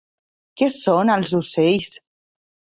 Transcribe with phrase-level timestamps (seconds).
[0.61, 1.95] Què són els ocells?